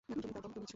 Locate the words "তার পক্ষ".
0.33-0.55